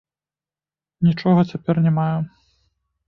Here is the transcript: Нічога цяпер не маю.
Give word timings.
Нічога 1.07 1.41
цяпер 1.53 1.75
не 1.89 1.93
маю. 1.99 2.17